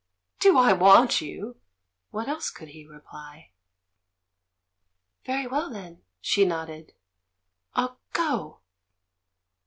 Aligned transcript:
"Do 0.39 0.57
I 0.57 0.73
'want' 0.73 1.21
you!" 1.21 1.57
What 2.09 2.27
else 2.27 2.49
could 2.49 2.69
he 2.69 2.87
re 2.87 3.01
ply? 3.07 3.51
"Very 5.27 5.45
well, 5.45 5.69
then." 5.69 6.01
She 6.19 6.43
nodded. 6.43 6.93
"I'll 7.75 7.99
go! 8.11 8.61